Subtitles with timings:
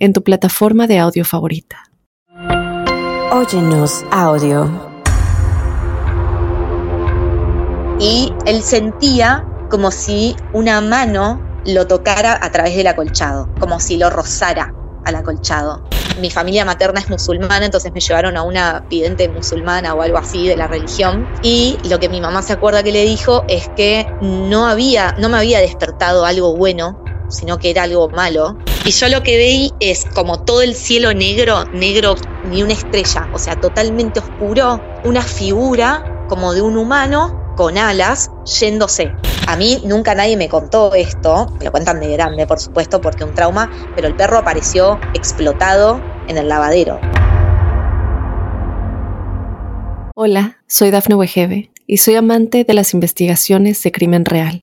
[0.00, 1.84] en tu plataforma de audio favorita.
[3.30, 4.68] Óyenos audio.
[8.00, 13.98] Y él sentía como si una mano lo tocara a través del acolchado, como si
[13.98, 15.84] lo rozara al acolchado.
[16.18, 20.48] Mi familia materna es musulmana, entonces me llevaron a una vidente musulmana o algo así
[20.48, 21.28] de la religión.
[21.42, 25.28] Y lo que mi mamá se acuerda que le dijo es que no había, no
[25.28, 28.58] me había despertado algo bueno sino que era algo malo.
[28.84, 33.28] Y yo lo que veí es como todo el cielo negro, negro ni una estrella,
[33.32, 39.12] o sea, totalmente oscuro, una figura como de un humano con alas yéndose.
[39.46, 43.24] A mí nunca nadie me contó esto, me lo cuentan de grande, por supuesto, porque
[43.24, 46.98] un trauma, pero el perro apareció explotado en el lavadero.
[50.14, 54.62] Hola, soy Dafne Wegebe y soy amante de las investigaciones de crimen real.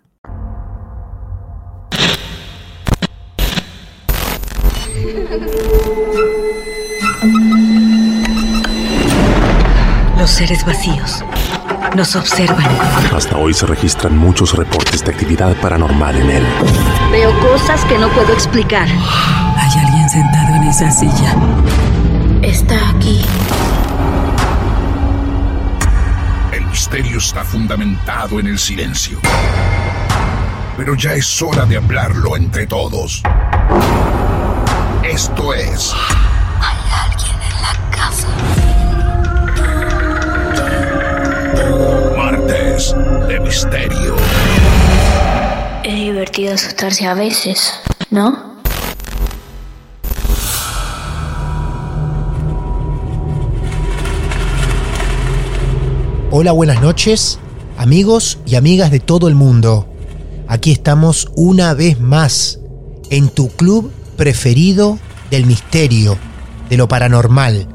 [10.17, 11.23] Los seres vacíos
[11.95, 12.65] nos observan.
[13.13, 16.43] Hasta hoy se registran muchos reportes de actividad paranormal en él.
[17.11, 18.87] Veo cosas que no puedo explicar.
[18.87, 21.35] Hay alguien sentado en esa silla.
[22.41, 23.21] Está aquí.
[26.53, 29.19] El misterio está fundamentado en el silencio.
[30.77, 33.21] Pero ya es hora de hablarlo entre todos.
[35.11, 35.91] Esto es.
[36.61, 38.29] Hay alguien en la casa.
[42.15, 42.95] Martes
[43.27, 44.15] de Misterio.
[45.83, 47.73] Es divertido asustarse a veces,
[48.09, 48.55] ¿no?
[56.31, 57.37] Hola, buenas noches,
[57.77, 59.89] amigos y amigas de todo el mundo.
[60.47, 62.61] Aquí estamos una vez más
[63.09, 64.99] en tu club preferido
[65.31, 66.15] del misterio,
[66.69, 67.67] de lo paranormal.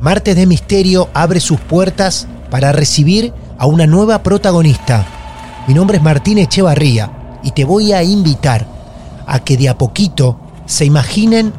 [0.00, 5.06] Martes de Misterio abre sus puertas para recibir a una nueva protagonista.
[5.68, 8.66] Mi nombre es Martín Echevarría y te voy a invitar
[9.26, 11.52] a que de a poquito se imaginen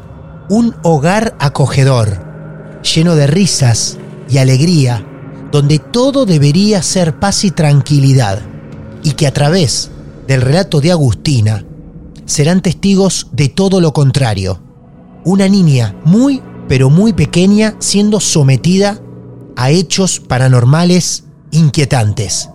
[0.48, 5.06] un hogar acogedor, lleno de risas y alegría,
[5.52, 8.40] donde todo debería ser paz y tranquilidad,
[9.04, 9.92] y que a través
[10.26, 11.64] del relato de Agustina
[12.26, 14.60] serán testigos de todo lo contrario.
[15.24, 19.00] Una niña muy, pero muy pequeña siendo sometida
[19.56, 22.50] a hechos paranormales inquietantes.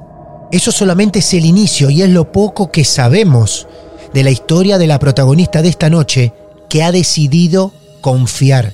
[0.52, 3.68] Eso solamente es el inicio y es lo poco que sabemos
[4.14, 6.34] de la historia de la protagonista de esta noche
[6.70, 8.74] que ha decidido confiar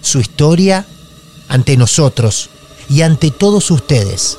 [0.00, 0.86] su historia
[1.48, 2.50] ante nosotros
[2.88, 4.38] y ante todos ustedes.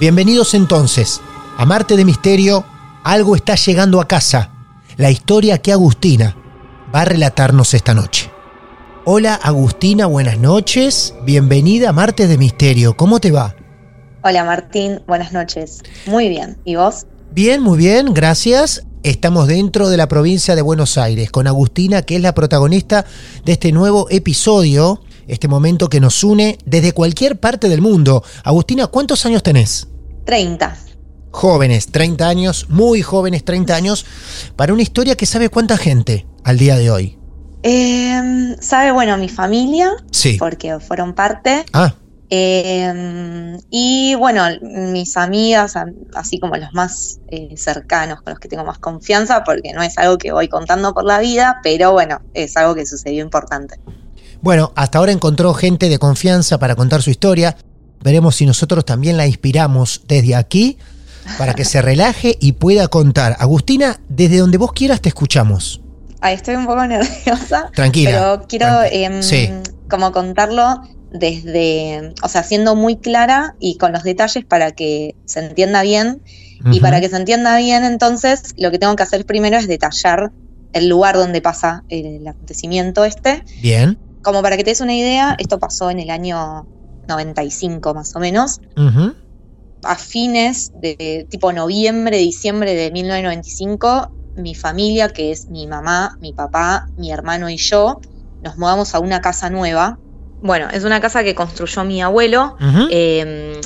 [0.00, 1.20] Bienvenidos entonces
[1.56, 2.64] a Marte de Misterio,
[3.04, 4.50] algo está llegando a casa,
[4.96, 6.36] la historia que Agustina
[6.94, 8.30] va a relatarnos esta noche.
[9.04, 13.54] Hola Agustina, buenas noches, bienvenida a Martes de Misterio, ¿cómo te va?
[14.22, 15.82] Hola Martín, buenas noches.
[16.06, 16.56] Muy bien.
[16.64, 17.06] ¿Y vos?
[17.32, 18.86] Bien, muy bien, gracias.
[19.02, 23.04] Estamos dentro de la provincia de Buenos Aires con Agustina, que es la protagonista
[23.44, 28.22] de este nuevo episodio, este momento que nos une desde cualquier parte del mundo.
[28.44, 29.88] Agustina, ¿cuántos años tenés?
[30.24, 30.74] 30.
[31.34, 34.06] Jóvenes, 30 años, muy jóvenes, 30 años,
[34.54, 37.18] para una historia que sabe cuánta gente al día de hoy.
[37.64, 40.36] Eh, sabe, bueno, mi familia, Sí.
[40.38, 41.64] porque fueron parte.
[41.72, 41.92] Ah,
[42.30, 45.74] Eh, y bueno, mis amigas,
[46.14, 49.98] así como los más eh, cercanos, con los que tengo más confianza, porque no es
[49.98, 53.78] algo que voy contando por la vida, pero bueno, es algo que sucedió importante.
[54.40, 57.56] Bueno, hasta ahora encontró gente de confianza para contar su historia.
[58.02, 60.78] Veremos si nosotros también la inspiramos desde aquí
[61.38, 63.36] para que se relaje y pueda contar.
[63.38, 65.80] Agustina, desde donde vos quieras te escuchamos.
[66.20, 67.70] Ay, estoy un poco nerviosa.
[67.74, 69.50] Tranquila, Pero quiero em, sí.
[69.88, 70.82] como contarlo
[71.12, 76.22] desde, o sea, siendo muy clara y con los detalles para que se entienda bien.
[76.72, 80.32] Y para que se entienda bien, entonces, lo que tengo que hacer primero es detallar
[80.72, 83.44] el lugar donde pasa el acontecimiento este.
[83.60, 83.98] Bien.
[84.22, 86.66] Como para que te des una idea, esto pasó en el año
[87.06, 88.60] 95 más o menos.
[89.84, 96.32] A fines de tipo noviembre, diciembre de 1995, mi familia, que es mi mamá, mi
[96.32, 98.00] papá, mi hermano y yo,
[98.40, 99.98] nos mudamos a una casa nueva.
[100.40, 102.56] Bueno, es una casa que construyó mi abuelo,
[102.90, 103.60] eh,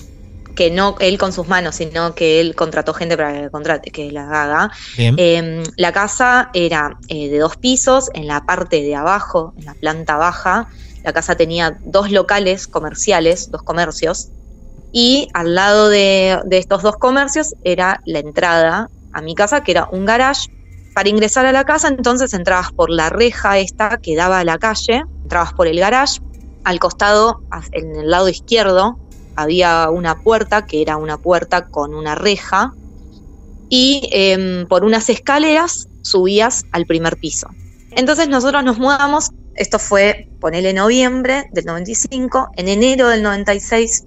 [0.54, 4.10] que no él con sus manos, sino que él contrató gente para que, contrate, que
[4.12, 4.72] la haga.
[4.96, 5.14] Bien.
[5.16, 9.74] Eh, la casa era eh, de dos pisos, en la parte de abajo, en la
[9.74, 10.68] planta baja,
[11.02, 14.28] la casa tenía dos locales comerciales, dos comercios,
[14.92, 19.88] y al lado de, estos dos comercios era la entrada a mi casa, que era
[19.90, 20.50] un garage.
[20.94, 24.58] Para ingresar a la casa, entonces entrabas por la reja esta que daba a la
[24.58, 26.20] calle, entrabas por el garage,
[26.64, 27.40] al costado,
[27.72, 28.98] en el lado izquierdo,
[29.36, 32.74] había una puerta, que era una puerta con una reja,
[33.68, 37.48] y em, por unas escaleras subías al primer piso.
[37.90, 44.04] Entonces nosotros nos mudamos, esto fue, ponele noviembre del 95, en enero del 96,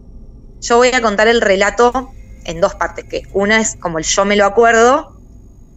[0.61, 2.13] yo voy a contar el relato
[2.43, 5.11] en dos partes, que una es como el yo me lo acuerdo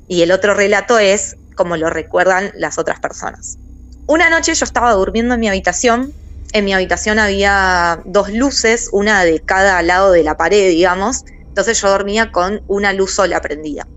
[0.07, 3.59] y el otro relato es como lo recuerdan las otras personas.
[4.07, 6.13] Una noche yo estaba durmiendo en mi habitación,
[6.53, 11.81] en mi habitación había dos luces, una de cada lado de la pared, digamos, entonces
[11.81, 13.89] yo dormía con una luz sola prendida.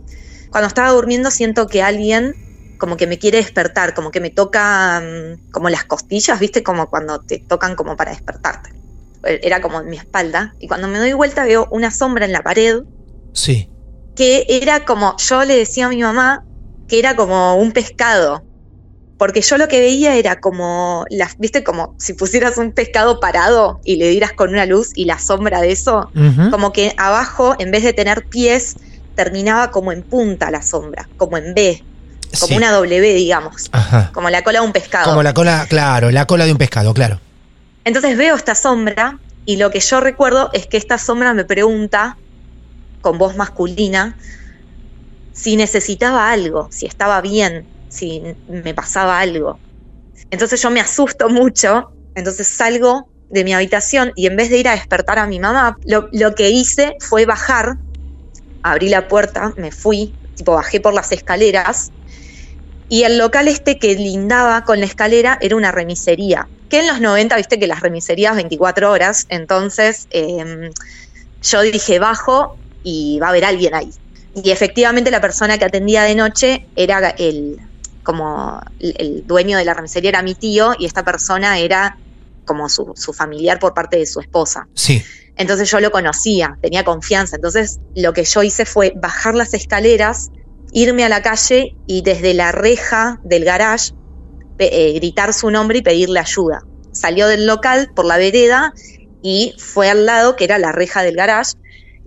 [0.50, 2.36] Cuando estaba durmiendo siento que alguien
[2.78, 6.64] como que me quiere despertar, como que me toca mm, como las costillas, ¿viste?
[6.64, 8.77] Como cuando te tocan como para despertarte.
[9.28, 10.56] Era como en mi espalda.
[10.60, 12.80] Y cuando me doy vuelta veo una sombra en la pared
[13.34, 13.70] Sí.
[14.16, 16.44] que era como, yo le decía a mi mamá
[16.88, 18.44] que era como un pescado.
[19.18, 23.80] Porque yo lo que veía era como, las, viste, como si pusieras un pescado parado
[23.84, 26.12] y le dieras con una luz y la sombra de eso,
[26.52, 28.76] como que abajo, en vez de tener pies,
[29.16, 31.84] terminaba como en punta la sombra, como en B,
[32.40, 32.56] como Sí.
[32.58, 34.12] una W, digamos, Ajá.
[34.14, 35.10] como la cola de un pescado.
[35.10, 37.20] Como la cola, claro, la cola de un pescado, claro.
[37.88, 42.20] Entonces veo esta sombra y lo que yo recuerdo es que esta sombra me pregunta,
[43.00, 44.18] con voz masculina,
[45.32, 49.62] si necesitaba algo, si estaba bien, si me pasaba algo.
[50.30, 54.68] Entonces yo me asusto mucho, entonces salgo de mi habitación y en vez de ir
[54.68, 57.78] a despertar a mi mamá, lo, que hice fue bajar,
[58.64, 61.94] abrí la puerta, me fui, tipo bajé por las escaleras
[62.90, 66.50] y el local este que lindaba con la escalera era una remisería.
[66.70, 70.72] Que en los 90, viste que las remiserías 24 horas, entonces eh,
[71.42, 73.92] yo dije bajo y va a haber alguien ahí.
[74.36, 77.60] Y efectivamente la persona que atendía de noche era el,
[78.04, 81.98] como el, el dueño de la remisería era mi tío y esta persona era
[82.46, 84.68] como su, su familiar por parte de su esposa.
[84.74, 85.04] Sí.
[85.36, 87.36] Entonces yo lo conocía, tenía confianza.
[87.36, 90.32] Entonces lo que yo hice fue bajar las escaleras,
[90.72, 93.94] irme a la calle y desde la reja del garage
[94.60, 96.62] eh, gritar su nombre y pedirle ayuda.
[96.92, 98.74] Salió del local por la vereda
[99.22, 101.54] y fue al lado, que era la reja del garage,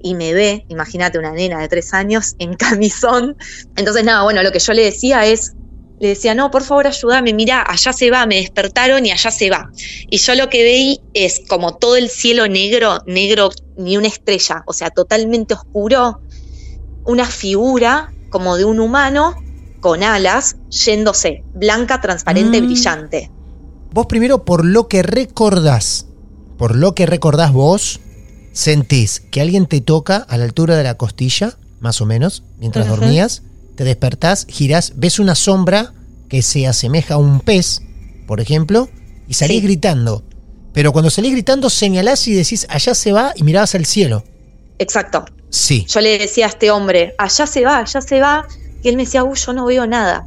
[0.03, 3.37] y me ve, imagínate una nena de tres años en camisón.
[3.77, 5.53] Entonces nada, bueno, lo que yo le decía es,
[6.01, 9.51] le decía, no, por favor ayúdame, mira, allá se va, me despertaron y allá se
[9.51, 9.71] va.
[10.09, 14.63] Y yo lo que veí es como todo el cielo negro, negro, ni una estrella,
[14.67, 16.23] o sea, totalmente oscuro,
[17.05, 19.35] una figura como de un humano
[19.81, 22.67] con alas yéndose, blanca, transparente, Mm.
[22.67, 23.31] brillante.
[23.93, 26.07] Vos primero, por lo que recordás,
[26.59, 28.01] por lo que recordás vos,
[28.53, 32.87] sentís que alguien te toca a la altura de la costilla, más o menos, mientras
[32.89, 33.43] dormías,
[33.77, 35.93] te despertás, girás, ves una sombra
[36.29, 37.81] que se asemeja a un pez,
[38.27, 38.89] por ejemplo,
[39.27, 39.63] y salís Sí.
[39.63, 40.23] gritando.
[40.73, 44.23] Pero cuando salís gritando, señalás y decís, allá se va y mirabas al cielo.
[44.79, 45.25] Exacto.
[45.49, 45.85] Sí.
[45.89, 48.47] Yo le decía a este hombre, allá se va, allá se va,
[48.83, 50.25] y él me decía, uy, yo no veo nada.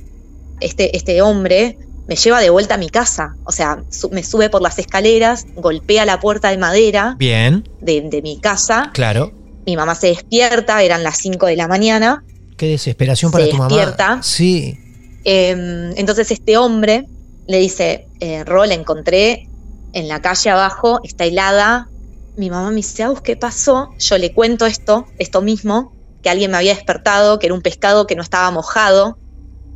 [0.59, 4.49] Este, este hombre me lleva de vuelta a mi casa, o sea, su- me sube
[4.49, 9.31] por las escaleras, golpea la puerta de madera Bien, de, de mi casa, claro.
[9.65, 12.23] mi mamá se despierta, eran las 5 de la mañana,
[12.57, 13.67] Qué desesperación Se para tu mamá.
[13.75, 14.19] despierta.
[14.21, 14.77] Sí.
[15.25, 17.05] Eh, entonces este hombre
[17.47, 19.47] le dice, eh, Ro, la encontré
[19.93, 21.89] en la calle abajo, está helada.
[22.37, 23.89] Mi mamá me dice, ¿qué pasó?
[23.99, 25.93] Yo le cuento esto, esto mismo,
[26.23, 29.19] que alguien me había despertado, que era un pescado que no estaba mojado,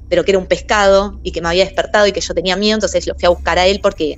[0.07, 2.75] pero que era un pescado y que me había despertado y que yo tenía miedo,
[2.75, 4.15] entonces lo fui a buscar a él porque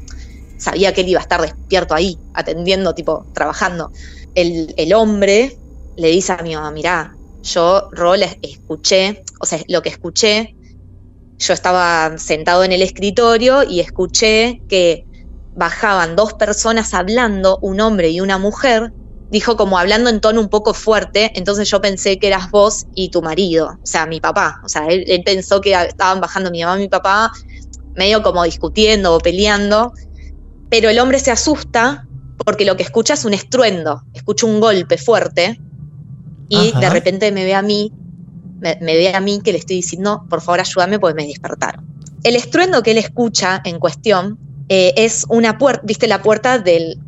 [0.57, 3.91] sabía que él iba a estar despierto ahí, atendiendo, tipo, trabajando.
[4.35, 5.57] El, el hombre
[5.95, 10.55] le dice a mi mamá, mirá, yo, Rol, escuché, o sea, lo que escuché,
[11.39, 15.05] yo estaba sentado en el escritorio y escuché que
[15.55, 18.91] bajaban dos personas hablando, un hombre y una mujer,
[19.29, 23.09] dijo como hablando en tono un poco fuerte, entonces yo pensé que eras vos y
[23.09, 24.59] tu marido, o sea, mi papá.
[24.63, 27.31] O sea, él, él pensó que estaban bajando mi mamá y mi papá,
[27.95, 29.93] medio como discutiendo o peleando,
[30.69, 32.07] pero el hombre se asusta
[32.45, 35.59] porque lo que escucha es un estruendo, escucha un golpe fuerte
[36.47, 36.79] y Ajá.
[36.79, 37.91] de repente me ve a mí,
[38.59, 41.85] me, me ve a mí que le estoy diciendo, por favor ayúdame porque me despertaron.
[42.23, 44.37] El estruendo que él escucha en cuestión
[44.69, 46.99] eh, es una puerta, viste la puerta del,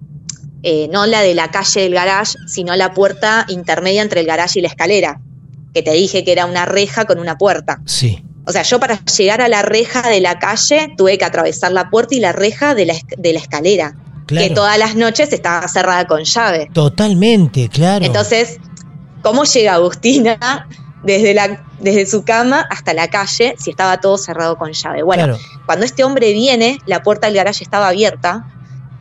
[0.63, 4.59] eh, no la de la calle del garage, sino la puerta intermedia entre el garage
[4.59, 5.19] y la escalera,
[5.73, 7.81] que te dije que era una reja con una puerta.
[7.85, 8.23] Sí.
[8.45, 11.89] O sea, yo para llegar a la reja de la calle tuve que atravesar la
[11.89, 13.95] puerta y la reja de la, de la escalera,
[14.27, 14.47] Claro.
[14.47, 16.69] que todas las noches estaba cerrada con llave.
[16.73, 18.05] Totalmente, claro.
[18.05, 18.57] Entonces,
[19.23, 20.67] ¿cómo llega Agustina
[21.03, 25.03] desde, la, desde su cama hasta la calle si estaba todo cerrado con llave?
[25.03, 25.39] Bueno, Claro.
[25.65, 28.45] cuando este hombre viene, la puerta del garaje estaba abierta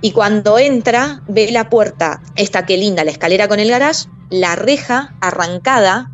[0.03, 4.57] y cuando entra, ve la puerta, esta que linda, la escalera con el garage, la
[4.57, 6.11] reja arrancada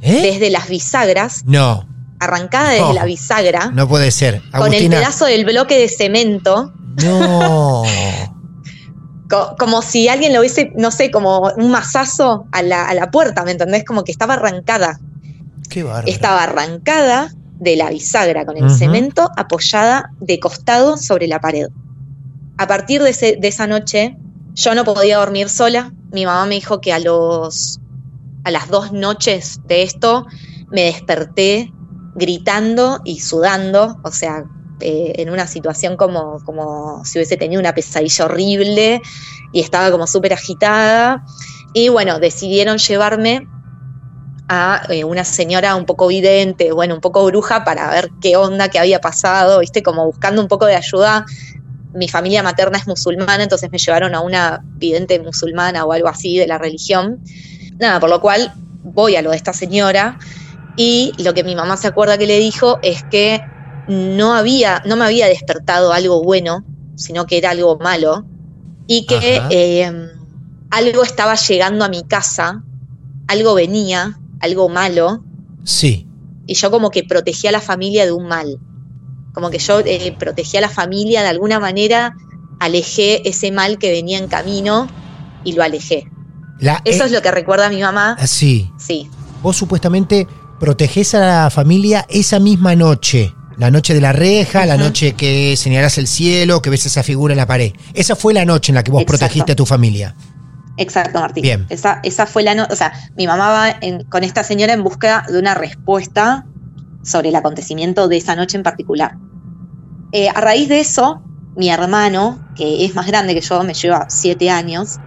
[0.00, 0.20] ¿Eh?
[0.22, 1.88] desde las bisagras, No,
[2.20, 4.42] arrancada desde la bisagra, no puede ser.
[4.56, 7.82] con el pedazo del bloque de cemento, No.
[9.30, 13.10] co- como si alguien lo hubiese, no sé, como un mazazo a la, a la
[13.10, 13.84] puerta, ¿me entendés?
[13.84, 14.98] Como que estaba arrancada.
[15.68, 16.06] Qué bárbaro.
[16.06, 21.66] Estaba arrancada de la bisagra con el cemento apoyada de costado sobre la pared.
[22.56, 24.16] A partir de, ese- de esa noche,
[24.54, 25.92] yo no podía dormir sola.
[26.10, 27.78] Mi mamá me dijo que a los
[28.44, 30.24] a las dos noches de esto
[30.70, 31.70] me desperté
[32.14, 34.44] gritando y sudando, o sea,
[34.80, 39.02] eh, en una situación como, como si hubiese tenido una pesadilla horrible
[39.52, 41.24] y estaba como súper agitada.
[41.74, 43.48] Y bueno, decidieron llevarme
[44.48, 48.68] a eh, una señora un poco vidente, bueno, un poco bruja para ver qué onda,
[48.68, 51.24] qué había pasado, viste, como buscando un poco de ayuda.
[51.96, 56.36] Mi familia materna es musulmana, entonces me llevaron a una vidente musulmana o algo así
[56.36, 57.20] de la religión.
[57.78, 60.18] Nada, por lo cual voy a lo de esta señora
[60.76, 63.42] y lo que mi mamá se acuerda que le dijo es que
[63.88, 66.64] no había, no me había despertado algo bueno,
[66.96, 68.24] sino que era algo malo
[68.86, 69.90] y que eh,
[70.70, 72.62] algo estaba llegando a mi casa,
[73.26, 75.24] algo venía, algo malo,
[75.64, 76.06] Sí.
[76.46, 78.58] y yo como que protegía a la familia de un mal.
[79.36, 82.16] Como que yo eh, protegía a la familia de alguna manera,
[82.58, 84.88] alejé ese mal que venía en camino
[85.44, 86.10] y lo alejé.
[86.58, 88.16] La, Eso eh, es lo que recuerda mi mamá.
[88.26, 88.70] Sí.
[88.78, 89.10] Sí,
[89.42, 90.26] Vos supuestamente
[90.58, 93.34] protegés a la familia esa misma noche.
[93.58, 97.34] La noche de la reja, la noche que señalás el cielo, que ves esa figura
[97.34, 97.72] en la pared.
[97.92, 99.18] Esa fue la noche en la que vos Exacto.
[99.18, 100.16] protegiste a tu familia.
[100.78, 101.42] exacto, Martín.
[101.42, 101.66] Bien.
[101.68, 104.82] Esa, esa fue la no O sea, mi mamá va en- con esta señora en
[104.82, 106.46] busca de una respuesta
[107.06, 109.16] sobre el acontecimiento de esa noche en particular.
[110.12, 111.22] Eh, a raíz de eso,
[111.56, 114.98] mi hermano, que es más grande que yo, me lleva siete años,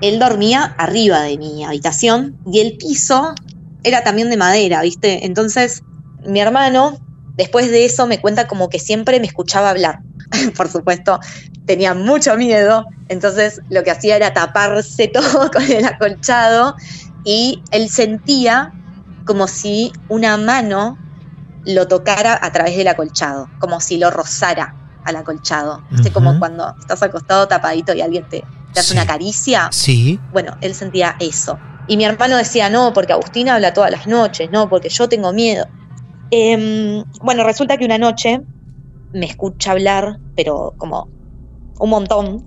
[0.00, 3.34] él dormía arriba de mi habitación y el piso
[3.82, 5.26] era también de madera, ¿viste?
[5.26, 5.82] Entonces,
[6.26, 6.98] mi hermano,
[7.36, 10.00] después de eso, me cuenta como que siempre me escuchaba hablar.
[10.56, 11.20] Por supuesto,
[11.66, 16.76] tenía mucho miedo, entonces lo que hacía era taparse todo con el acolchado
[17.24, 18.72] y él sentía
[19.24, 20.98] como si una mano
[21.64, 24.74] lo tocara a través del acolchado, como si lo rozara
[25.04, 25.82] al acolchado.
[26.12, 28.94] Como cuando estás acostado tapadito y alguien te, te hace Sí.
[28.94, 29.68] una caricia.
[29.72, 30.20] Sí.
[30.32, 31.58] Bueno, él sentía eso.
[31.86, 35.32] Y mi hermano decía, no, porque Agustina habla todas las noches, no, porque yo tengo
[35.32, 35.66] miedo.
[36.30, 38.40] Em, bueno, resulta que una noche
[39.12, 41.08] me escucha hablar, pero como
[41.78, 42.44] un montón,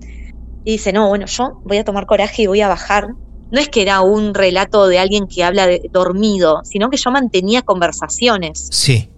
[0.64, 3.08] y dice, no, bueno, yo voy a tomar coraje y voy a bajar.
[3.54, 7.12] No es que era un relato de alguien que habla de- dormido, sino que yo
[7.12, 8.66] mantenía conversaciones.
[8.72, 9.12] Sí.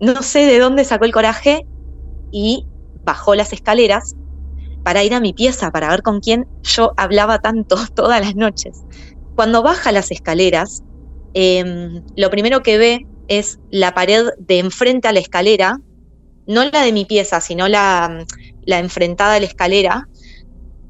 [0.00, 1.66] No sé de dónde sacó el coraje
[2.30, 2.64] y
[3.04, 4.14] bajó las escaleras
[4.82, 8.80] para ir a mi pieza, para ver con quién yo hablaba tanto todas las noches.
[9.36, 10.82] Cuando baja las escaleras,
[11.34, 15.80] em, lo primero que ve es la pared de enfrente a la escalera,
[16.46, 18.24] no la de mi pieza, sino la,
[18.64, 20.08] la enfrentada a la escalera,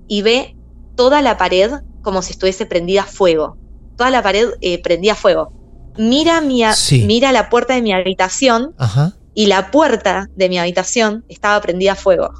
[0.07, 0.55] y ve
[0.95, 3.57] toda la pared como si estuviese prendida a fuego.
[3.97, 5.53] Toda la pared eh, prendía fuego.
[5.97, 7.05] Mira, mi Sí.
[7.07, 9.13] mira la puerta de mi habitación Ajá.
[9.35, 12.31] y la puerta de mi habitación estaba prendida a fuego.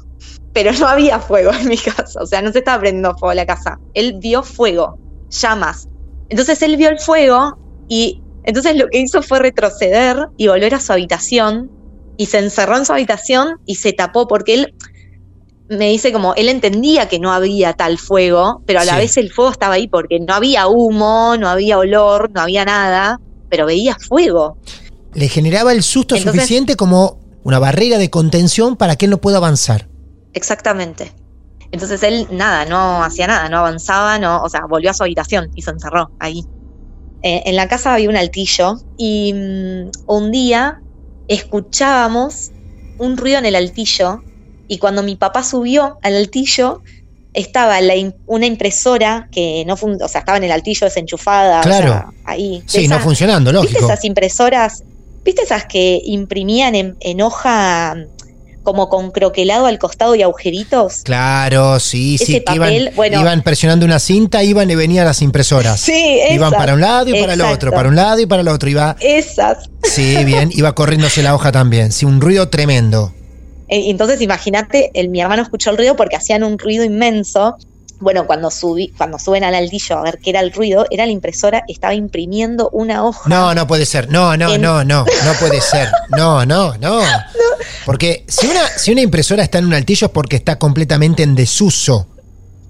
[0.53, 3.45] Pero no había fuego en mi casa, o sea, no se estaba prendiendo fuego la
[3.45, 3.79] casa.
[3.93, 4.97] Él vio fuego,
[5.29, 5.87] llamas.
[6.29, 10.79] Entonces él vio el fuego y entonces lo que hizo fue retroceder y volver a
[10.79, 11.69] su habitación
[12.17, 14.75] y se encerró en su habitación y se tapó porque él
[15.77, 18.97] me dice como él entendía que no había tal fuego, pero a la Sí.
[18.99, 23.19] vez el fuego estaba ahí porque no había humo, no había olor, no había nada,
[23.49, 24.57] pero veía fuego.
[25.13, 29.17] Le generaba el susto Entonces- suficiente como una barrera de contención para que él no
[29.19, 29.87] pueda avanzar.
[30.33, 31.11] Exactamente.
[31.71, 35.49] Entonces él, nada, no hacía nada, no avanzaba, no, o sea, volvió a su habitación
[35.55, 36.43] y se encerró ahí.
[37.23, 40.81] Eh, en la casa había un altillo y mm, un día
[41.27, 42.51] escuchábamos
[42.97, 44.21] un ruido en el altillo
[44.73, 46.81] y cuando mi papá subió al altillo
[47.35, 47.93] estaba la
[48.27, 51.87] una impresora que no o sea, estaba en el altillo desenchufada, o Claro.
[51.87, 52.63] sea, ahí.
[52.65, 53.85] Sí, no funcionando, ¿Viste lógico.
[53.91, 54.83] esas impresoras?
[55.23, 57.95] ¿Viste esas que imprimían en, en hoja
[58.63, 61.01] como con croquelado al costado y agujeritos?
[61.03, 63.19] Claro, sí, sí, iban, papel, bueno.
[63.19, 65.79] iban presionando una cinta, iban y venían las impresoras.
[65.79, 68.47] Sí, Iban para un lado y para el otro, para un lado y para el
[68.47, 68.69] otro.
[68.69, 69.69] Iba, Esas.
[69.83, 71.91] sí, bien, iba corriéndose la hoja también.
[71.91, 73.13] Sí, un ruido tremendo.
[73.67, 77.55] Eh, Entonces, imagínate, el- mi hermano escuchó el ruido porque hacían un ruido inmenso.
[77.99, 81.11] Bueno, cuando subí, cuando suben al altillo a ver qué era el ruido, era la
[81.13, 83.29] impresora, estaba imprimiendo una hoja.
[83.29, 84.09] No, no puede ser.
[84.09, 85.87] No, no, En- no, no, no puede ser.
[86.09, 86.99] No, no, no.
[87.85, 91.33] Porque si una, si una impresora está en un altillo es porque está completamente en
[91.35, 92.07] desuso.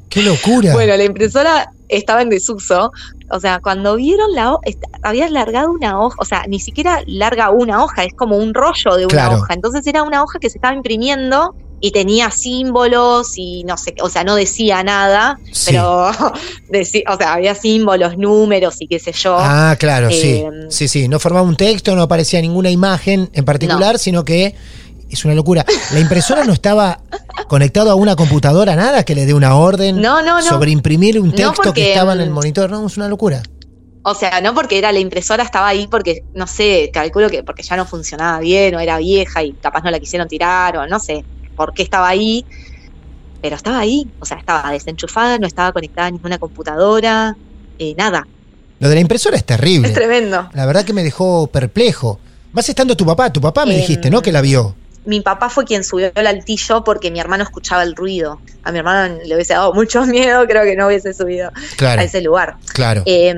[0.10, 0.74] ¡Qué locura!
[0.74, 2.92] Bueno, la impresora estaba en desuso.
[3.32, 4.62] O sea, cuando vieron la hoja,
[5.02, 8.96] había largado una hoja, o sea, ni siquiera larga una hoja, es como un rollo
[8.98, 9.36] de una Claro.
[9.38, 9.54] hoja.
[9.54, 14.08] Entonces era una hoja que se estaba imprimiendo y tenía símbolos y no sé, o
[14.10, 15.72] sea, no decía nada, Sí.
[15.72, 16.12] pero
[16.72, 19.36] decí- o sea, había símbolos, números y qué sé yo.
[19.38, 20.44] Ah, claro, sí.
[20.46, 21.08] Eh, Sí, sí.
[21.10, 24.56] No formaba un texto, no aparecía ninguna imagen en particular, sino que
[25.16, 25.66] es una locura.
[25.92, 27.00] La impresora no estaba
[27.48, 30.42] conectado a una computadora, nada que le dé una orden No, no, no.
[30.42, 32.70] sobre imprimir un texto que estaba en el mm, monitor.
[32.70, 33.42] No, es una locura.
[34.04, 37.64] O sea, no porque era la impresora, estaba ahí porque, no sé, calculo que porque
[37.64, 41.00] ya no funcionaba bien o era vieja y capaz no la quisieron tirar o no
[41.00, 41.24] sé
[41.56, 42.46] por qué estaba ahí,
[43.42, 47.38] pero estaba ahí, o sea, estaba desenchufada, no estaba conectada a ninguna computadora,
[47.80, 48.28] eh, nada.
[48.80, 49.88] Lo de la impresora es terrible.
[49.88, 50.50] Es tremendo.
[50.54, 52.20] La verdad que me dejó perplejo.
[52.52, 54.22] Más estando tu papá, tu papá me Em, dijiste, ¿no?
[54.22, 54.76] Que la vio.
[55.06, 58.42] Mi papá fue quien subió al altillo porque mi hermano escuchaba el ruido.
[58.64, 62.06] A mi hermano le hubiese dado mucho miedo, creo que no hubiese subido Claro, a
[62.06, 62.56] ese lugar.
[62.74, 63.04] claro.
[63.06, 63.36] Eh,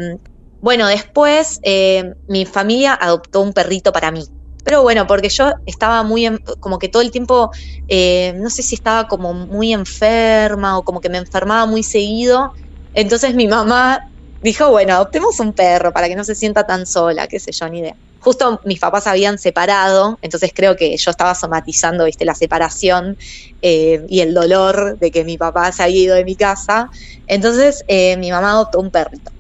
[0.61, 4.25] bueno, después eh, mi familia adoptó un perrito para mí.
[4.63, 7.51] Pero bueno, porque yo estaba muy, en- como que todo el tiempo,
[7.87, 12.51] eh, no sé si estaba como muy enferma o como que me enfermaba muy seguido.
[12.93, 13.99] Entonces mi mamá
[14.41, 17.69] dijo, bueno, adoptemos un perro para que no se sienta tan sola, qué sé yo,
[17.69, 17.95] ni idea.
[18.19, 23.17] Justo mis papás habían separado, entonces creo que yo estaba somatizando, viste, la separación
[23.61, 26.89] eh, y el dolor de que mi papá se había ido de mi casa.
[27.27, 29.31] Entonces eh, mi mamá adoptó un perrito.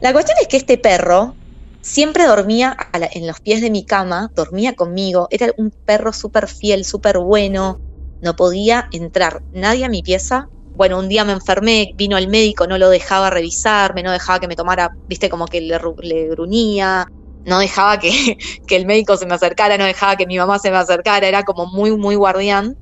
[0.00, 1.38] La cuestión es que este perro
[1.80, 2.76] siempre dormía
[3.12, 7.80] en los pies de mi cama, dormía conmigo, era un perro súper fiel, súper bueno,
[8.20, 10.50] no podía entrar nadie a mi pieza.
[10.78, 14.48] Bueno, un día me enfermé, vino el médico, no lo dejaba revisarme, no dejaba que
[14.48, 17.06] me tomara, viste, como que le, ru- le gruñía,
[17.44, 18.10] no dejaba que,
[18.66, 21.42] que el médico se me acercara, no dejaba que mi mamá se me acercara, era
[21.44, 22.76] como muy, muy guardián.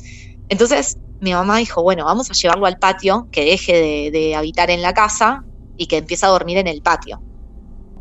[0.48, 4.70] Entonces mi mamá dijo, bueno, vamos a llevarlo al patio, que deje de, de habitar
[4.70, 5.40] en la casa
[5.76, 7.22] y que empiece a dormir en el patio.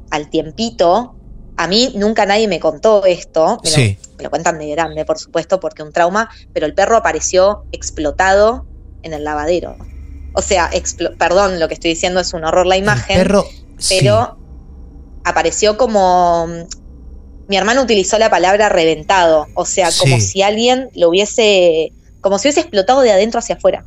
[0.10, 1.17] Al tiempito,
[1.58, 3.77] a mí nunca nadie me contó esto, me, lo-
[4.17, 8.67] me lo cuentan de grande, por supuesto, porque un trauma, pero el perro apareció explotado
[9.05, 9.77] en el lavadero.
[10.33, 10.69] O sea,
[11.17, 13.25] perdón, lo que estoy diciendo es un horror la imagen,
[13.77, 13.95] sí.
[13.99, 14.37] pero
[15.23, 16.47] apareció como...
[17.47, 21.93] Mi hermano utilizó la palabra reventado, o sea, como si alguien lo hubiese...
[22.19, 23.85] como si hubiese explotado de adentro hacia afuera.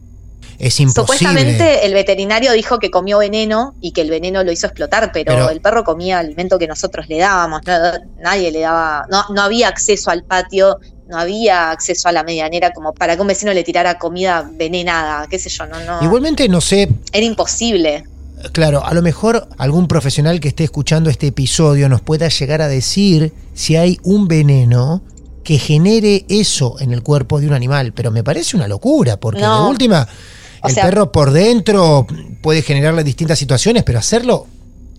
[0.60, 1.02] es imposible.
[1.18, 5.32] Supuestamente el veterinario dijo que comió veneno y que el veneno lo hizo explotar, pero,
[5.32, 9.42] Pero- el perro comía alimento que nosotros le dábamos, no- nadie le daba, no, no
[9.42, 10.78] había acceso al patio,
[11.08, 15.26] no había acceso a la medianera como para que un vecino le tirara comida venenada,
[15.28, 18.04] qué sé yo, no, no, Igualmente, no sé, era imposible.
[18.52, 22.68] Claro, a lo mejor algún profesional que esté escuchando este episodio nos pueda llegar a
[22.68, 25.02] decir si hay un veneno
[25.42, 29.40] que genere eso en el cuerpo de un animal, pero me parece una locura, porque
[29.40, 29.64] No.
[29.64, 30.06] de última,
[30.62, 32.06] O el sea- perro por dentro
[32.42, 34.46] puede generarle distintas situaciones, pero hacerlo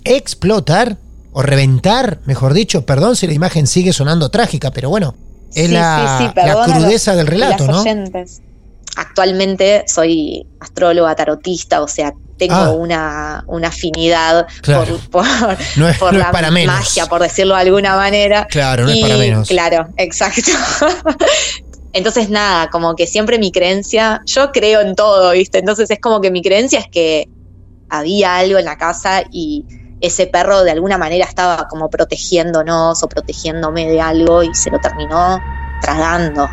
[0.03, 0.97] explotar
[1.31, 5.15] o reventar, mejor dicho, perdón si la imagen sigue sonando trágica, pero bueno,
[5.53, 7.81] es Sí, la, sí, sí, la perdón a crudeza los- del relato, ¿no?
[7.81, 8.41] oyentes.
[8.95, 12.71] Actualmente soy astróloga tarotista, o sea, tengo Ah.
[12.71, 14.97] una, una afinidad Claro.
[15.11, 16.75] por, por, No es, por no la para menos.
[16.75, 18.45] magia, por decirlo de alguna manera.
[18.49, 19.47] Claro, no es para menos.
[19.47, 20.51] Claro, exacto.
[21.93, 25.57] Entonces, nada, como que siempre mi creencia, yo creo en todo, ¿viste?
[25.59, 27.27] Entonces es como que mi creencia es que
[27.89, 29.65] había algo en la casa y
[30.01, 34.79] ese perro de alguna manera estaba como protegiéndonos o protegiéndome de algo y se lo
[34.79, 35.39] terminó
[35.81, 36.49] tragando.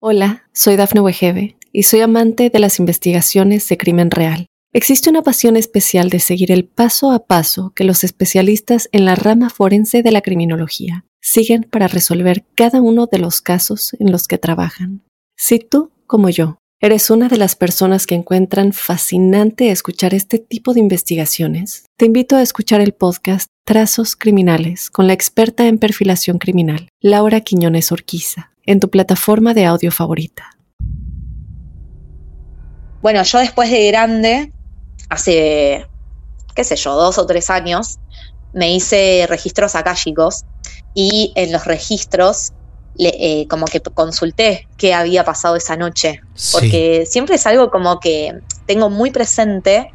[0.00, 4.46] Hola, soy Dafne Wegebe y soy amante de las investigaciones de crimen real.
[4.72, 9.14] Existe una pasión especial de seguir el paso a paso que los especialistas en la
[9.14, 14.28] rama forense de la criminología siguen para resolver cada uno de los casos en los
[14.28, 15.02] que trabajan.
[15.36, 20.74] Si tú, como yo, ¿Eres una de las personas que encuentran fascinante escuchar este tipo
[20.74, 21.86] de investigaciones?
[21.96, 27.40] Te invito a escuchar el podcast Trazos Criminales con la experta en perfilación criminal, Laura
[27.40, 30.50] Quiñones Orquiza, en tu plataforma de audio favorita.
[33.00, 34.52] Bueno, yo después de grande,
[35.08, 35.86] hace,
[36.54, 38.00] qué sé yo, dos o tres años,
[38.52, 40.44] me hice registros akáshicos
[40.92, 42.52] y en los registros
[42.98, 46.20] eh, como que consulté qué había pasado esa noche,
[46.52, 49.90] porque siempre es algo como que tengo muy presente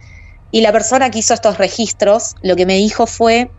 [0.52, 3.50] y la persona que hizo estos registros lo que me dijo fue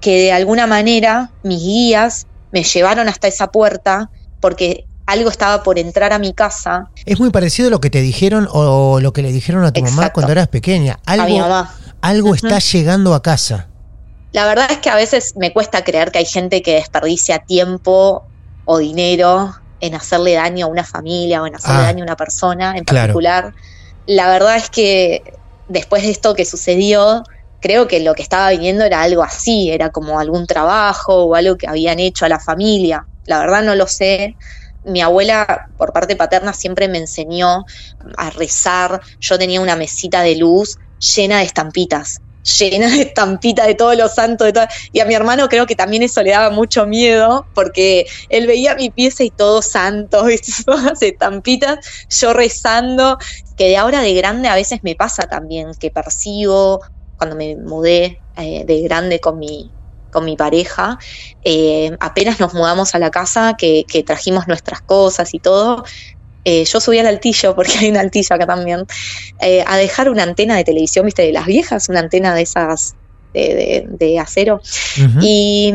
[0.00, 5.78] que de alguna manera mis guías me llevaron hasta esa puerta porque algo estaba por
[5.78, 6.90] entrar a mi casa.
[7.06, 9.82] Es muy parecido a lo que te dijeron o lo que le dijeron a tu
[9.82, 10.98] mamá cuando eras pequeña.
[11.06, 11.66] Algo,
[12.00, 13.68] algo está llegando a casa.
[14.32, 18.26] La verdad es que a veces me cuesta creer que hay gente que desperdicia tiempo
[18.70, 22.16] o dinero en hacerle daño a una familia o en hacerle ah, daño a una
[22.16, 23.54] persona en particular.
[24.04, 25.22] La verdad es que
[25.68, 27.24] después de esto que sucedió,
[27.60, 31.56] creo que lo que estaba viniendo era algo así, era como algún trabajo o algo
[31.56, 33.06] que habían hecho a la familia.
[33.24, 34.36] La verdad no lo sé.
[34.84, 37.64] Mi abuela, por parte paterna, siempre me enseñó
[38.18, 39.00] a rezar.
[39.18, 42.20] Yo tenía una mesita de luz llena de estampitas
[42.58, 44.52] llena de estampitas de todos los santos.
[44.52, 48.46] De y a mi hermano creo que también eso le daba mucho miedo, porque él
[48.46, 50.26] veía mi pieza y todos santos,
[50.66, 53.18] todas estampitas, yo rezando,
[53.56, 56.80] que de ahora de grande a veces me pasa también, que percibo,
[57.16, 59.72] cuando me mudé eh, de grande con mi,
[60.10, 60.98] con mi pareja,
[61.42, 65.84] eh, apenas nos mudamos a la casa, que, que, trajimos nuestras cosas y todo,
[66.50, 68.86] eh, yo subí al altillo, porque hay un altillo acá también,
[69.38, 72.94] eh, a dejar una antena de televisión, viste, de las viejas, una antena de esas
[73.34, 74.62] de, acero.
[75.20, 75.74] y,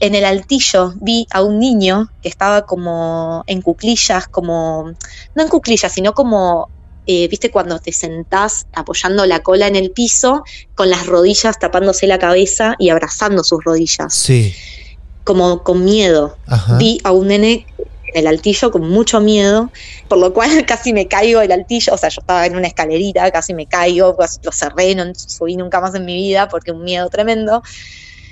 [0.00, 4.92] en el altillo vi a un niño que estaba como en cuclillas, como,
[5.34, 6.68] no en cuclillas, sino como,
[7.06, 10.44] eh, viste, cuando te sentás apoyando la cola en el piso,
[10.76, 14.14] con las rodillas tapándose la cabeza y abrazando sus rodillas.
[14.14, 14.54] Sí.
[15.24, 16.36] Como con miedo.
[16.78, 17.66] Vi a un nene
[18.14, 19.70] el altillo con mucho miedo,
[20.08, 23.30] por lo cual casi me caigo del altillo, o sea, yo estaba en una escalerita,
[23.30, 26.84] casi me caigo, pues, lo cerré, no subí nunca más en mi vida porque un
[26.84, 27.62] miedo tremendo.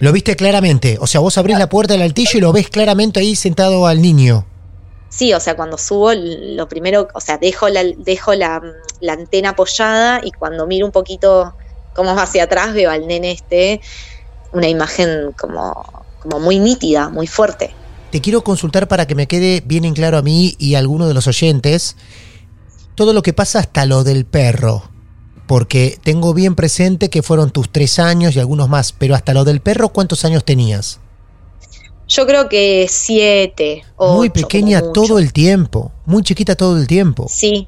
[0.00, 3.20] Lo viste claramente, o sea, vos abrís la puerta del altillo y lo ves claramente
[3.20, 4.46] ahí sentado al niño.
[5.08, 8.62] Sí, o sea, cuando subo, lo primero, o sea, dejo la, dejo la,
[9.00, 11.54] la antena apoyada y cuando miro un poquito
[11.94, 13.80] como hacia atrás veo al nene este,
[14.52, 17.74] una imagen como, como muy nítida, muy fuerte
[18.10, 21.08] te quiero consultar para que me quede bien en claro a mí y a alguno
[21.08, 21.96] de los oyentes
[22.94, 24.82] todo lo que pasa hasta lo del perro.
[25.46, 29.44] Porque tengo bien presente que fueron tus tres años y algunos más, pero hasta lo
[29.44, 31.00] del perro, ¿cuántos años tenías?
[32.08, 33.84] Yo creo que siete.
[33.98, 37.26] Muy pequeña todo el tiempo, muy chiquita todo el tiempo.
[37.30, 37.66] Sí,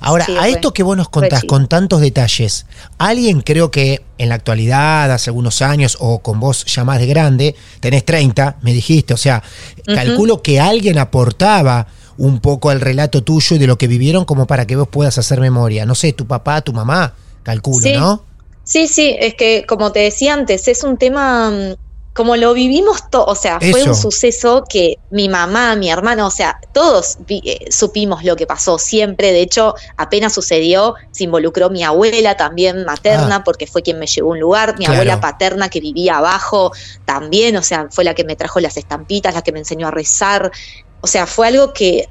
[0.00, 2.66] Ahora, a esto que vos nos contás con tantos detalles,
[2.98, 7.06] alguien creo que en la actualidad, hace algunos años, o con vos ya más de
[7.06, 9.42] grande, tenés 30, me dijiste, o sea,
[9.86, 14.46] calculo que alguien aportaba un poco al relato tuyo y de lo que vivieron como
[14.46, 15.84] para que vos puedas hacer memoria.
[15.84, 18.24] No sé, tu papá, tu mamá, calculo, ¿no?
[18.62, 21.74] Sí, sí, es que como te decía antes, es un tema mm,
[22.14, 26.30] como lo vivimos todo, o sea, fue un suceso que mi mamá, mi hermano, o
[26.30, 29.32] sea, todos eh, supimos lo que pasó siempre.
[29.32, 33.44] De hecho, apenas sucedió, se involucró mi abuela también materna, ah.
[33.44, 36.70] porque fue quien me llevó a un lugar, mi abuela paterna que vivía abajo
[37.04, 39.90] también, o sea, fue la que me trajo las estampitas, la que me enseñó a
[39.90, 40.52] rezar.
[41.00, 42.08] O sea, fue algo que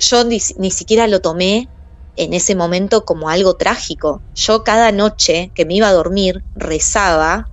[0.00, 1.68] yo ni, ni siquiera lo tomé
[2.16, 4.20] en ese momento como algo trágico.
[4.34, 7.48] Yo cada noche que me iba a dormir rezaba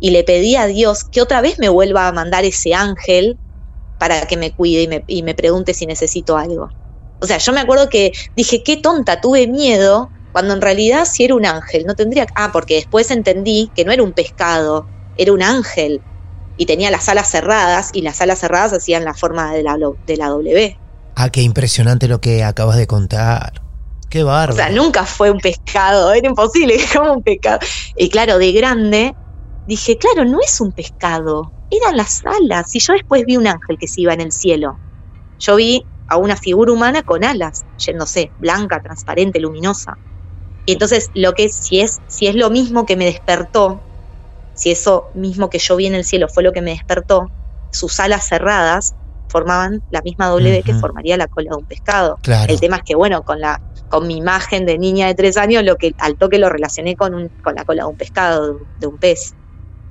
[0.00, 3.38] y le pedí a Dios que otra vez me vuelva a mandar ese ángel
[3.98, 6.70] para que me cuide y me, y me pregunte si necesito algo.
[7.20, 11.24] O sea, yo me acuerdo que dije, qué tonta, tuve miedo, cuando en realidad si
[11.24, 12.26] era un ángel, no tendría...
[12.36, 16.00] Ah, porque después entendí que no era un pescado, era un ángel.
[16.56, 20.16] Y tenía las alas cerradas, y las alas cerradas hacían la forma de la, de
[20.16, 20.78] la W.
[21.16, 23.62] Ah, qué impresionante lo que acabas de contar.
[24.08, 24.52] Qué bárbaro.
[24.52, 27.58] O sea, nunca fue un pescado, era imposible, como un pescado.
[27.96, 29.16] Y claro, de grande
[29.68, 32.74] dije, claro, no es un pescado, eran las alas.
[32.74, 34.78] Y yo después vi un ángel que se iba en el cielo.
[35.38, 39.98] Yo vi a una figura humana con alas, yéndose, blanca, transparente, luminosa.
[40.64, 43.80] Y entonces, lo que si es, si es lo mismo que me despertó,
[44.54, 47.30] si eso mismo que yo vi en el cielo fue lo que me despertó,
[47.70, 48.94] sus alas cerradas
[49.28, 52.18] formaban la misma W que formaría la cola de un pescado.
[52.48, 55.64] El tema es que, bueno, con la con mi imagen de niña de tres años,
[55.64, 58.86] lo que al toque lo relacioné con, un, con la cola de un pescado, de
[58.86, 59.34] un pez.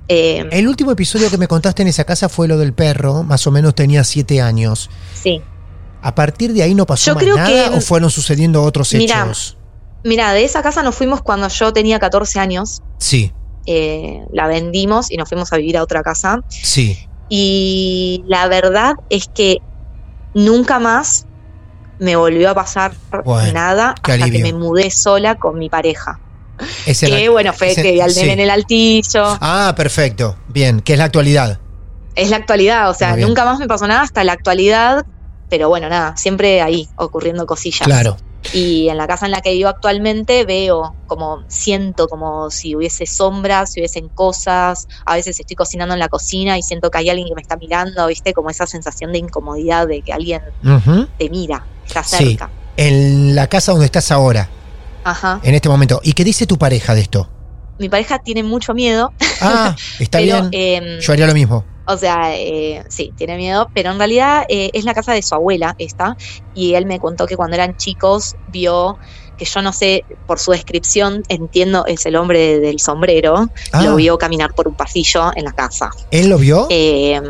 [0.08, 3.46] Eh, el último episodio que me contaste en esa casa fue lo del perro, más
[3.46, 4.88] o menos tenía siete años.
[5.14, 5.42] Sí.
[6.00, 8.92] ¿A partir de ahí no pasó Yo más creo nada que- o fueron sucediendo otros
[8.94, 9.56] hechos?
[10.04, 12.80] Mira, de esa casa nos fuimos cuando yo tenía 14 años.
[12.98, 13.32] Sí,
[13.66, 16.42] eh, la vendimos y nos fuimos a vivir a otra casa.
[16.48, 16.98] sí.
[17.30, 19.58] Y la verdad es que
[20.32, 21.26] nunca más
[21.98, 22.92] me volvió a pasar
[23.24, 26.18] Bueno, nada hasta que me mudé sola con mi pareja.
[27.00, 28.20] Que bueno, fue que vi al sí.
[28.20, 29.22] nene en el altillo.
[29.40, 30.36] Ah, perfecto.
[30.48, 31.58] Bien, que es la actualidad.
[32.14, 35.06] Es la actualidad, o sea, nunca más me pasó nada hasta la actualidad.
[35.50, 37.86] Pero bueno, nada, siempre ahí ocurriendo cosillas.
[37.86, 38.18] Claro.
[38.52, 43.06] Y en la casa en la que vivo actualmente veo como siento como si hubiese
[43.06, 44.88] sombras, si hubiesen cosas.
[45.06, 47.56] A veces estoy cocinando en la cocina y siento que hay alguien que me está
[47.56, 48.34] mirando, ¿viste?
[48.34, 50.42] Como esa sensación de incomodidad de que alguien
[51.18, 52.16] te mira, está Sí.
[52.16, 52.50] cerca.
[52.76, 54.48] En la casa donde estás ahora,
[55.10, 55.40] Ajá.
[55.42, 56.00] en este momento.
[56.02, 57.28] ¿Y qué dice tu pareja de esto?
[57.78, 60.48] Mi pareja tiene mucho miedo, Ah, está pero bien.
[60.52, 61.64] em, Yo haría lo mismo.
[61.90, 65.34] O sea, eh, sí, tiene miedo, pero en realidad eh, es la casa de su
[65.34, 66.16] abuela esta,
[66.52, 68.98] y él me contó que cuando eran chicos vio
[69.38, 73.94] que yo no sé, por su descripción, entiendo, es el hombre del sombrero, Ah, lo
[73.96, 75.88] vio caminar por un pasillo en la casa.
[76.10, 76.66] ¿Él lo vio?
[76.70, 77.20] Eh,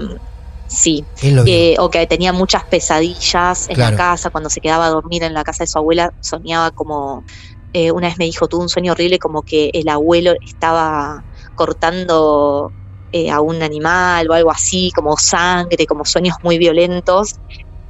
[0.67, 1.55] sí, Él lo vio.
[1.55, 3.91] eh, o que tenía muchas pesadillas en Claro.
[3.93, 7.25] la casa, cuando se quedaba a dormir en la casa de su abuela, soñaba como,
[7.72, 11.22] eh, una vez me dijo, tuvo un sueño horrible como que el abuelo estaba
[11.54, 12.72] cortando
[13.12, 17.37] eh, a un animal o algo así, como sangre, como sueños muy violentos.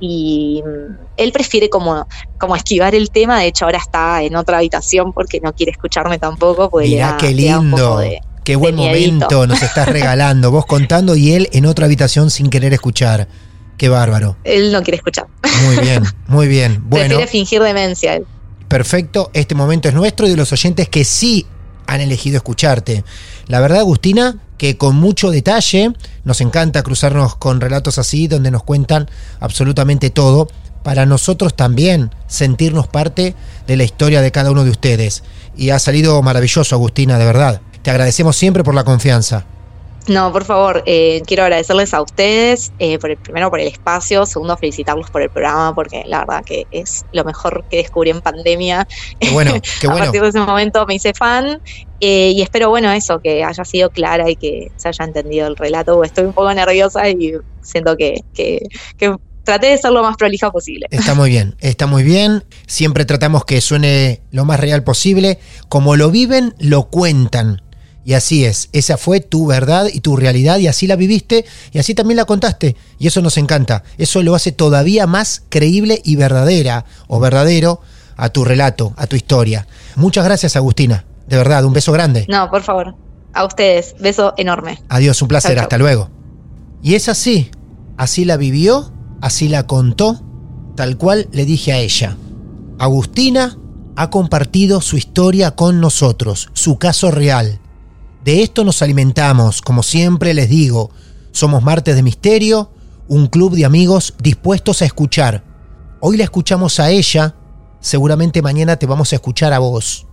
[0.00, 2.06] Y mm, él prefiere como,
[2.38, 6.18] como esquivar el tema, de hecho ahora está en otra habitación porque no quiere escucharme
[6.18, 7.76] tampoco, porque le Mirá da- qué un lindo.
[7.76, 10.50] poco de- Qué buen de momento nos estás regalando.
[10.50, 13.28] Vos contando y él en otra habitación sin querer escuchar.
[13.76, 14.38] Qué bárbaro.
[14.42, 15.26] Él no quiere escuchar.
[15.66, 16.80] Muy bien, muy bien.
[16.88, 18.14] Bueno, Prefiere fingir demencia.
[18.14, 18.26] él.
[18.68, 19.30] Perfecto.
[19.32, 21.46] Este momento es nuestro y de los oyentes que sí
[21.86, 23.04] han elegido escucharte.
[23.46, 25.92] La verdad, Agustina, que con mucho detalle
[26.24, 29.08] nos encanta cruzarnos con relatos así donde nos cuentan
[29.40, 30.48] absolutamente todo
[30.82, 33.34] para nosotros también sentirnos parte
[33.66, 35.22] de la historia de cada uno de ustedes.
[35.56, 37.60] Y ha salido maravilloso, Agustina, de verdad.
[37.82, 39.44] Te agradecemos siempre por la confianza.
[40.08, 44.24] No, por favor, eh, quiero agradecerles a ustedes, eh, por el, primero por el espacio,
[44.24, 48.22] segundo felicitarlos por el programa, porque la verdad que es lo mejor que descubrí en
[48.22, 48.88] pandemia.
[49.20, 50.06] Qué bueno, qué a bueno.
[50.06, 51.60] partir de ese momento me hice fan
[52.00, 55.56] eh, y espero, bueno, eso, que haya sido clara y que se haya entendido el
[55.56, 58.62] relato, estoy un poco nerviosa y siento que, que,
[58.96, 60.86] que traté de ser lo más prolija posible.
[60.90, 62.44] Está muy bien, está muy bien.
[62.66, 65.38] Siempre tratamos que suene lo más real posible.
[65.68, 67.62] Como lo viven, lo cuentan.
[68.04, 71.78] Y así es, esa fue tu verdad y tu realidad y así la viviste y
[71.78, 72.74] así también la contaste.
[72.98, 73.82] Y eso nos encanta.
[73.98, 77.80] Eso lo hace todavía más creíble y verdadera o verdadero
[78.16, 79.66] a tu relato, a tu historia.
[79.96, 81.04] Muchas gracias Agustina.
[81.26, 82.24] De verdad, un beso grande.
[82.28, 82.94] No, por favor,
[83.34, 84.82] a ustedes, beso enorme.
[84.88, 85.62] Adiós, un placer, Chau, chau.
[85.64, 86.10] hasta luego.
[86.82, 87.50] Y es así,
[87.98, 90.22] así la vivió, así la contó,
[90.76, 92.16] tal cual le dije a ella.
[92.78, 93.58] Agustina
[93.96, 97.60] ha compartido su historia con nosotros, su caso real.
[98.24, 100.90] De esto nos alimentamos, como siempre les digo,
[101.30, 102.70] somos Martes de Misterio,
[103.06, 105.44] un club de amigos dispuestos a escuchar.
[106.00, 107.36] Hoy la escuchamos a ella,
[107.80, 110.06] seguramente mañana te vamos a escuchar a vos.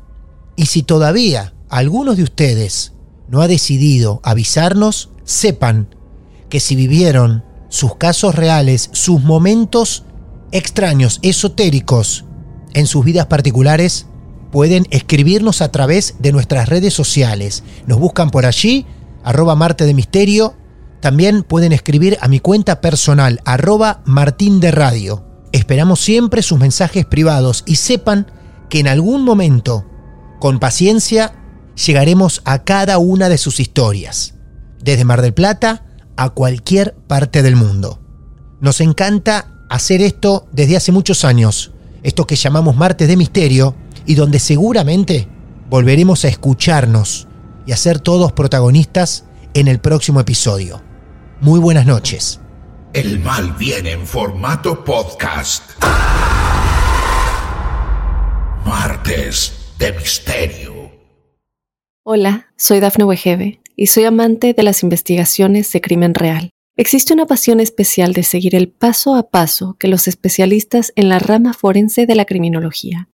[0.56, 2.94] Y si todavía algunos de ustedes
[3.28, 5.96] no ha decidido avisarnos, sepan
[6.50, 10.04] que si vivieron sus casos reales, sus momentos
[10.52, 12.24] extraños, esotéricos
[12.74, 14.06] en sus vidas particulares,
[14.56, 17.62] pueden escribirnos a través de nuestras redes sociales.
[17.88, 18.86] Nos buscan por allí,
[19.22, 20.56] arroba Marte de Misterio.
[21.02, 25.26] También pueden escribir a mi cuenta personal, arroba Martín de Radio.
[25.52, 28.32] Esperamos siempre sus mensajes privados y sepan
[28.70, 29.86] que en algún momento,
[30.39, 31.34] con paciencia,
[31.86, 34.36] llegaremos a cada una de sus historias,
[34.82, 35.84] desde Mar del Plata
[36.15, 38.00] a cualquier parte del mundo.
[38.62, 44.15] Nos encanta hacer esto desde hace muchos años, esto que llamamos Martes de Misterio, y
[44.15, 45.28] donde seguramente
[45.70, 47.28] volveremos a escucharnos
[47.65, 50.82] y a ser todos protagonistas en el próximo episodio.
[51.41, 52.39] Muy buenas noches.
[52.94, 55.63] El mal viene en formato podcast.
[58.65, 60.91] Martes de Misterio.
[62.04, 66.52] Hola, soy Dafne Wegebe y soy amante de las investigaciones de crimen real.
[66.78, 71.20] Existe una pasión especial de seguir el paso a paso que los especialistas en la
[71.20, 73.10] rama forense de la criminología